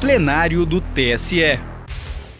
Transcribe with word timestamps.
plenário 0.00 0.64
do 0.64 0.80
TSE. 0.80 1.60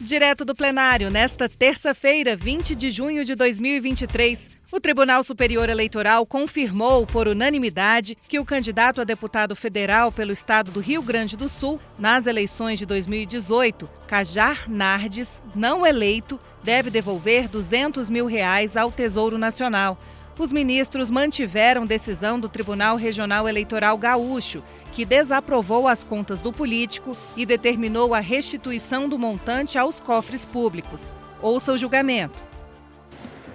Direto 0.00 0.44
do 0.44 0.56
plenário, 0.56 1.08
nesta 1.08 1.48
terça-feira, 1.48 2.34
20 2.34 2.74
de 2.74 2.90
junho 2.90 3.24
de 3.24 3.36
2023, 3.36 4.58
o 4.72 4.80
Tribunal 4.80 5.22
Superior 5.22 5.68
Eleitoral 5.68 6.26
confirmou 6.26 7.06
por 7.06 7.28
unanimidade 7.28 8.18
que 8.28 8.40
o 8.40 8.44
candidato 8.44 9.00
a 9.00 9.04
deputado 9.04 9.54
federal 9.54 10.10
pelo 10.10 10.32
estado 10.32 10.72
do 10.72 10.80
Rio 10.80 11.00
Grande 11.00 11.36
do 11.36 11.48
Sul, 11.48 11.80
nas 11.96 12.26
eleições 12.26 12.80
de 12.80 12.86
2018, 12.86 13.88
Cajar 14.08 14.68
Nardes, 14.68 15.40
não 15.54 15.86
eleito, 15.86 16.40
deve 16.64 16.90
devolver 16.90 17.46
200 17.46 18.10
mil 18.10 18.26
reais 18.26 18.76
ao 18.76 18.90
Tesouro 18.90 19.38
Nacional 19.38 19.96
os 20.38 20.52
ministros 20.52 21.10
mantiveram 21.10 21.86
decisão 21.86 22.38
do 22.38 22.48
Tribunal 22.48 22.96
Regional 22.96 23.48
Eleitoral 23.48 23.96
Gaúcho, 23.96 24.62
que 24.92 25.04
desaprovou 25.04 25.86
as 25.86 26.02
contas 26.02 26.40
do 26.40 26.52
político 26.52 27.16
e 27.36 27.46
determinou 27.46 28.14
a 28.14 28.20
restituição 28.20 29.08
do 29.08 29.18
montante 29.18 29.78
aos 29.78 30.00
cofres 30.00 30.44
públicos. 30.44 31.12
Ouça 31.40 31.72
o 31.72 31.78
julgamento. 31.78 32.42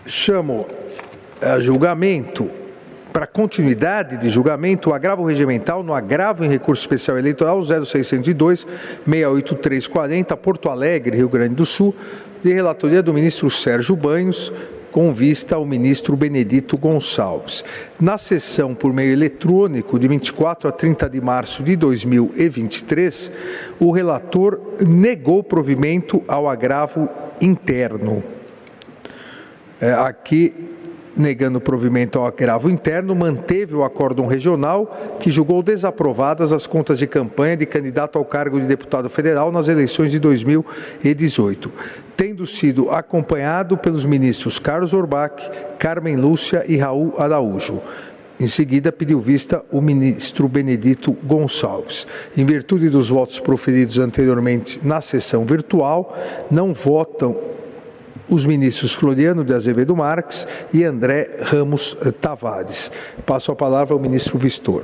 Chamo 0.05 0.67
a 1.41 1.59
julgamento 1.59 2.49
para 3.11 3.25
continuidade 3.25 4.17
de 4.17 4.29
julgamento, 4.29 4.91
o 4.91 4.93
agravo 4.93 5.25
regimental 5.25 5.83
no 5.83 5.93
agravo 5.93 6.45
em 6.45 6.47
recurso 6.47 6.81
especial 6.81 7.17
eleitoral 7.17 7.59
0602 7.61 8.67
68340 9.05 10.37
Porto 10.37 10.69
Alegre, 10.69 11.17
Rio 11.17 11.27
Grande 11.27 11.55
do 11.55 11.65
Sul, 11.65 11.95
de 12.43 12.53
relatoria 12.53 13.01
do 13.01 13.13
ministro 13.13 13.49
Sérgio 13.49 13.95
Banhos, 13.95 14.53
com 14.91 15.13
vista 15.13 15.55
ao 15.55 15.65
ministro 15.65 16.15
Benedito 16.15 16.77
Gonçalves. 16.77 17.63
Na 17.99 18.17
sessão 18.17 18.73
por 18.73 18.93
meio 18.93 19.11
eletrônico 19.11 19.99
de 19.99 20.07
24 20.07 20.69
a 20.69 20.71
30 20.71 21.09
de 21.09 21.21
março 21.21 21.63
de 21.63 21.75
2023, 21.75 23.31
o 23.79 23.91
relator 23.91 24.59
negou 24.85 25.43
provimento 25.43 26.23
ao 26.27 26.49
agravo 26.49 27.09
interno. 27.41 28.23
É, 29.81 29.93
aqui 29.93 30.53
negando 31.19 31.59
provimento 31.59 32.17
ao 32.17 32.25
agravo 32.25 32.69
interno, 32.69 33.13
manteve 33.13 33.75
o 33.75 33.83
acórdão 33.83 34.25
regional 34.25 35.17
que 35.19 35.29
julgou 35.29 35.61
desaprovadas 35.61 36.53
as 36.53 36.65
contas 36.65 36.97
de 36.97 37.05
campanha 37.05 37.57
de 37.57 37.65
candidato 37.65 38.17
ao 38.17 38.23
cargo 38.23 38.59
de 38.59 38.65
deputado 38.65 39.09
federal 39.09 39.51
nas 39.51 39.67
eleições 39.67 40.11
de 40.11 40.19
2018, 40.19 41.71
tendo 42.15 42.47
sido 42.47 42.89
acompanhado 42.89 43.77
pelos 43.77 44.05
ministros 44.05 44.57
Carlos 44.57 44.93
Orbach, 44.93 45.35
Carmen 45.77 46.15
Lúcia 46.15 46.63
e 46.65 46.77
Raul 46.77 47.13
Araújo. 47.17 47.81
Em 48.39 48.47
seguida, 48.47 48.89
pediu 48.89 49.19
vista 49.19 49.65
o 49.69 49.81
ministro 49.81 50.47
Benedito 50.47 51.11
Gonçalves. 51.21 52.07
Em 52.37 52.45
virtude 52.45 52.89
dos 52.89 53.09
votos 53.09 53.37
proferidos 53.37 53.99
anteriormente 53.99 54.79
na 54.81 55.01
sessão 55.01 55.43
virtual, 55.43 56.17
não 56.49 56.73
votam 56.73 57.48
os 58.29 58.45
ministros 58.45 58.93
Floriano 58.93 59.43
de 59.43 59.53
Azevedo 59.53 59.95
Marques 59.95 60.47
e 60.73 60.83
André 60.83 61.39
Ramos 61.41 61.97
Tavares. 62.21 62.91
Passo 63.25 63.51
a 63.51 63.55
palavra 63.55 63.93
ao 63.93 63.99
ministro 63.99 64.37
Vistor. 64.37 64.83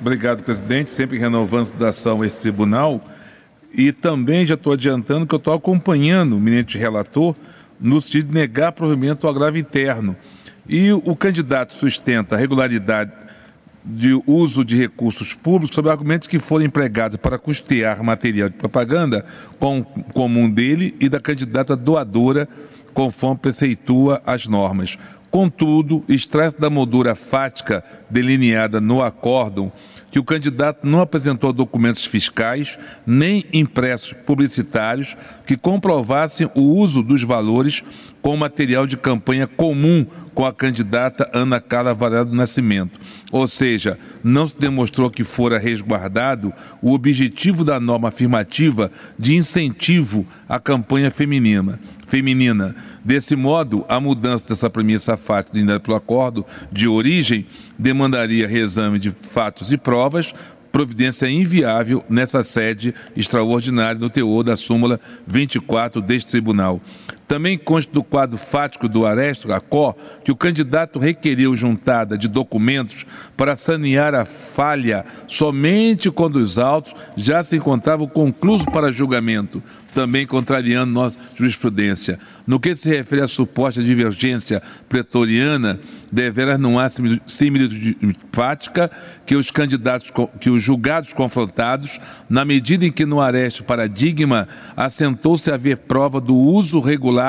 Obrigado, 0.00 0.42
presidente. 0.42 0.90
Sempre 0.90 1.18
renovando 1.18 1.72
a 1.84 1.88
ação 1.88 2.24
esse 2.24 2.38
tribunal. 2.38 3.04
E 3.72 3.92
também 3.92 4.46
já 4.46 4.54
estou 4.54 4.72
adiantando 4.72 5.26
que 5.26 5.34
eu 5.34 5.38
estou 5.38 5.54
acompanhando 5.54 6.36
o 6.36 6.40
ministro 6.40 6.78
relator 6.78 7.36
no 7.78 8.00
sentido 8.00 8.28
de 8.28 8.34
negar 8.34 8.72
provimento 8.72 9.26
ao 9.26 9.32
agravo 9.32 9.58
interno. 9.58 10.16
E 10.68 10.92
o 10.92 11.14
candidato 11.14 11.72
sustenta 11.72 12.34
a 12.34 12.38
regularidade 12.38 13.12
de 13.84 14.20
uso 14.26 14.64
de 14.64 14.76
recursos 14.76 15.34
públicos 15.34 15.74
sob 15.74 15.88
argumentos 15.88 16.28
que 16.28 16.38
foram 16.38 16.66
empregados 16.66 17.16
para 17.16 17.38
custear 17.38 18.02
material 18.02 18.48
de 18.48 18.56
propaganda 18.56 19.24
com 19.58 19.82
comum 20.12 20.50
dele 20.50 20.94
e 21.00 21.08
da 21.08 21.20
candidata 21.20 21.74
doadora, 21.74 22.48
conforme 22.92 23.38
preceitua 23.38 24.20
as 24.26 24.46
normas. 24.46 24.98
Contudo, 25.30 26.02
extrai 26.08 26.50
da 26.58 26.68
moldura 26.68 27.14
fática 27.14 27.84
delineada 28.10 28.80
no 28.80 29.02
acórdão 29.02 29.72
que 30.10 30.18
o 30.18 30.24
candidato 30.24 30.86
não 30.86 31.00
apresentou 31.00 31.52
documentos 31.52 32.04
fiscais 32.04 32.78
nem 33.06 33.44
impressos 33.52 34.12
publicitários 34.12 35.16
que 35.46 35.56
comprovassem 35.56 36.50
o 36.54 36.62
uso 36.62 37.02
dos 37.02 37.22
valores 37.22 37.84
com 38.22 38.36
material 38.36 38.86
de 38.86 38.96
campanha 38.96 39.46
comum 39.46 40.06
com 40.34 40.44
a 40.44 40.52
candidata 40.52 41.28
Ana 41.32 41.60
Carla 41.60 41.94
Varela 41.94 42.24
do 42.24 42.34
Nascimento. 42.34 42.98
Ou 43.30 43.46
seja, 43.46 43.98
não 44.22 44.46
se 44.46 44.58
demonstrou 44.58 45.10
que 45.10 45.24
fora 45.24 45.58
resguardado 45.58 46.52
o 46.80 46.92
objetivo 46.92 47.64
da 47.64 47.78
norma 47.80 48.08
afirmativa 48.08 48.90
de 49.18 49.34
incentivo 49.34 50.26
à 50.48 50.58
campanha 50.58 51.10
feminina. 51.10 51.80
Feminina. 52.06 52.74
Desse 53.04 53.36
modo, 53.36 53.84
a 53.88 54.00
mudança 54.00 54.44
dessa 54.48 54.68
premissa 54.68 55.16
fática 55.16 55.78
pelo 55.78 55.96
acordo 55.96 56.44
de 56.72 56.88
origem 56.88 57.46
demandaria 57.78 58.48
reexame 58.48 58.98
de 58.98 59.10
fatos 59.10 59.70
e 59.70 59.78
provas, 59.78 60.34
providência 60.72 61.28
inviável 61.28 62.04
nessa 62.08 62.42
sede 62.42 62.94
extraordinária 63.16 64.00
no 64.00 64.10
teor 64.10 64.42
da 64.42 64.56
súmula 64.56 64.98
24 65.26 66.00
deste 66.00 66.30
tribunal. 66.30 66.80
Também 67.30 67.56
consta 67.56 67.92
do 67.92 68.02
quadro 68.02 68.36
fático 68.36 68.88
do 68.88 69.06
Aresto 69.06 69.52
Acó 69.52 69.94
que 70.24 70.32
o 70.32 70.36
candidato 70.36 70.98
requeriu 70.98 71.54
juntada 71.54 72.18
de 72.18 72.26
documentos 72.26 73.06
para 73.36 73.54
sanear 73.54 74.16
a 74.16 74.24
falha 74.24 75.06
somente 75.28 76.10
quando 76.10 76.40
os 76.40 76.58
autos 76.58 76.92
já 77.16 77.40
se 77.44 77.54
encontravam 77.54 78.08
conclusos 78.08 78.66
para 78.66 78.90
julgamento, 78.90 79.62
também 79.94 80.26
contrariando 80.26 80.92
nossa 80.92 81.16
jurisprudência. 81.36 82.18
No 82.44 82.58
que 82.58 82.74
se 82.74 82.88
refere 82.88 83.22
à 83.22 83.28
suposta 83.28 83.80
divergência 83.80 84.60
pretoriana, 84.88 85.78
deveras 86.10 86.58
não 86.58 86.80
há 86.80 86.88
similitude 86.88 87.96
fática 88.32 88.90
que 89.24 89.36
os 89.36 89.52
candidatos, 89.52 90.10
que 90.40 90.50
os 90.50 90.60
julgados 90.60 91.12
confrontados, 91.12 92.00
na 92.28 92.44
medida 92.44 92.84
em 92.84 92.90
que 92.90 93.06
no 93.06 93.20
areste 93.20 93.62
paradigma 93.62 94.48
assentou-se 94.76 95.50
haver 95.50 95.76
prova 95.76 96.20
do 96.20 96.34
uso 96.34 96.80
regular 96.80 97.19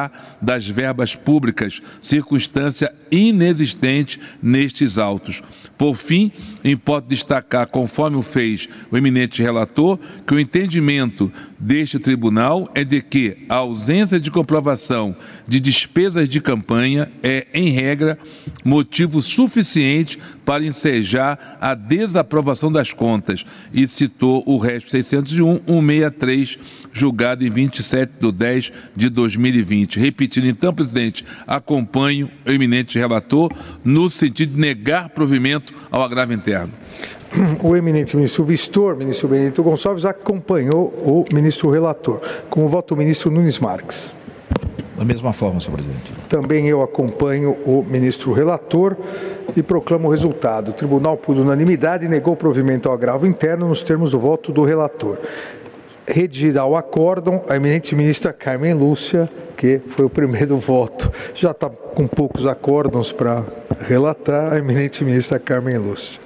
das 0.42 0.68
verbas 0.68 1.16
públicas, 1.16 1.82
circunstância 2.02 2.94
inexistente 3.12 4.20
nestes 4.42 4.98
autos. 4.98 5.42
Por 5.78 5.96
fim, 5.96 6.32
importa 6.64 7.10
destacar, 7.10 7.68
conforme 7.68 8.16
o 8.16 8.22
fez 8.22 8.70
o 8.92 8.98
eminente 8.98 9.42
relator, 9.42 10.00
que 10.28 10.34
o 10.34 10.40
entendimento 10.40 11.32
deste 11.60 11.98
tribunal 11.98 12.70
é 12.76 12.84
de 12.84 13.02
que 13.02 13.46
a 13.50 13.56
ausência 13.56 14.20
de 14.20 14.30
comprovação 14.30 15.16
de 15.48 15.60
despesas 15.60 16.30
de 16.30 16.40
campanha 16.40 17.12
é, 17.24 17.48
em 17.54 17.72
regra, 17.72 18.18
motivo 18.64 19.22
suficiente 19.22 20.20
para 20.46 20.66
ensejar 20.66 21.58
a 21.60 21.74
desaprovação 21.74 22.72
das 22.72 22.94
contas 22.94 23.44
e 23.74 23.88
citou 23.88 24.44
o 24.46 24.58
RESP 24.58 24.90
601 24.90 25.60
163, 25.66 26.58
julgado 26.92 27.46
em 27.46 27.50
27 27.50 28.14
de 28.20 28.32
10 28.32 28.72
de 28.96 29.10
2020. 29.10 30.00
Repetindo, 30.00 30.48
então, 30.48 30.74
presidente, 30.74 31.26
acompanho 31.46 32.30
o 32.46 32.52
eminente 32.52 32.98
relator 32.98 33.52
no 33.84 34.10
sentido 34.10 34.54
de 34.54 34.60
negar 34.60 35.10
provimento 35.10 35.74
ao 35.92 36.02
agravo 36.02 36.34
interno. 36.34 36.74
O 37.64 37.78
eminente 37.78 38.16
ministro 38.16 38.44
Vistor, 38.44 38.98
ministro 38.98 39.30
Benedito 39.30 39.64
Gonçalves, 39.64 40.06
acompanhou 40.06 40.88
o 40.88 41.26
ministro 41.34 41.70
relator. 41.70 42.20
Com 42.50 42.66
o 42.66 42.68
voto, 42.68 42.94
o 42.94 42.98
ministro 42.98 43.32
Nunes 43.32 43.58
Marques. 43.58 44.14
Da 45.02 45.06
mesma 45.06 45.34
forma, 45.34 45.60
senhor 45.60 45.74
presidente. 45.74 46.14
Também 46.30 46.68
eu 46.68 46.84
acompanho 46.84 47.58
o 47.66 47.84
ministro 47.84 48.32
relator 48.32 48.96
e 49.58 49.64
proclamo 49.64 50.08
o 50.08 50.12
resultado. 50.12 50.70
O 50.70 50.74
tribunal, 50.74 51.18
por 51.18 51.36
unanimidade, 51.36 52.08
negou 52.08 52.36
provimento 52.36 52.88
ao 52.88 52.94
agravo 52.94 53.26
interno 53.26 53.68
nos 53.68 53.82
termos 53.82 54.12
do 54.12 54.20
voto 54.20 54.52
do 54.52 54.64
relator. 54.64 55.18
Redigirá 56.08 56.66
o 56.66 56.76
acórdão 56.76 57.44
a 57.50 57.56
eminente 57.56 57.96
ministra 57.96 58.32
Carmen 58.32 58.76
Lúcia, 58.76 59.28
que 59.58 59.82
foi 59.88 60.06
o 60.06 60.10
primeiro 60.10 60.58
voto. 60.62 61.12
Já 61.34 61.50
está 61.50 61.68
com 61.68 62.06
poucos 62.06 62.46
acórdãos 62.46 63.12
para 63.12 63.44
relatar 63.80 64.54
a 64.54 64.60
eminente 64.60 65.04
ministra 65.04 65.40
Carmen 65.40 65.80
Lúcia. 65.80 66.22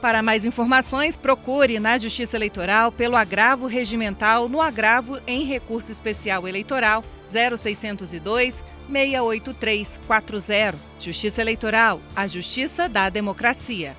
Para 0.00 0.22
mais 0.22 0.44
informações, 0.44 1.16
procure 1.16 1.80
na 1.80 1.98
Justiça 1.98 2.36
Eleitoral 2.36 2.92
pelo 2.92 3.16
agravo 3.16 3.66
regimental 3.66 4.48
no 4.48 4.60
agravo 4.60 5.18
em 5.26 5.42
recurso 5.44 5.90
especial 5.90 6.46
eleitoral 6.46 7.04
0602 7.26 8.62
68340. 8.88 10.78
Justiça 11.00 11.40
Eleitoral, 11.40 12.00
a 12.14 12.28
justiça 12.28 12.88
da 12.88 13.08
democracia. 13.10 13.96